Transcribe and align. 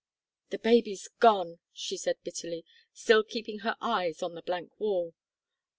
"The 0.49 0.57
baby's 0.57 1.07
gone!" 1.19 1.59
she 1.71 1.95
said, 1.95 2.15
bitterly, 2.23 2.65
still 2.91 3.23
keeping 3.23 3.59
her 3.59 3.77
eyes 3.79 4.23
on 4.23 4.33
the 4.33 4.41
blank 4.41 4.79
wall. 4.79 5.13